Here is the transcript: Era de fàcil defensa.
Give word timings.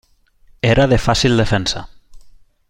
Era 0.69 0.87
de 0.93 0.99
fàcil 1.03 1.37
defensa. 1.43 1.85